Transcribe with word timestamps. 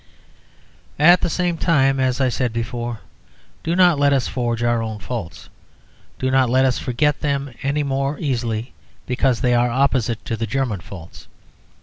At 0.97 1.21
the 1.21 1.29
same 1.29 1.59
time, 1.59 1.99
as 1.99 2.19
I 2.19 2.27
said 2.29 2.51
before, 2.51 3.01
do 3.61 3.75
not 3.75 3.99
let 3.99 4.13
us 4.13 4.27
forged 4.27 4.63
our 4.63 4.81
own 4.81 4.97
faults. 4.97 5.47
Do 6.17 6.31
not 6.31 6.49
let 6.49 6.65
us 6.65 6.79
forget 6.79 7.19
them 7.21 7.53
any 7.61 7.83
the 7.83 7.87
more 7.89 8.17
easily 8.17 8.73
because 9.05 9.41
they 9.41 9.53
are 9.53 9.67
the 9.69 9.75
opposite 9.75 10.25
to 10.25 10.35
the 10.35 10.47
German 10.47 10.79
faults. 10.79 11.27